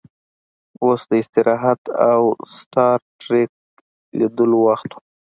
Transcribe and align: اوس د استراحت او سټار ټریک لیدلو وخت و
اوس 0.83 1.01
د 1.09 1.11
استراحت 1.21 1.81
او 2.11 2.21
سټار 2.57 2.99
ټریک 3.21 3.51
لیدلو 4.17 4.57
وخت 4.67 4.89
و 4.93 4.97